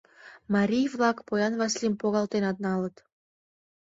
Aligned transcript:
Марий-влак 0.53 1.17
поян 1.27 1.53
Васлийым 1.59 1.95
погалтенат 2.01 2.57
налыт. 2.65 2.95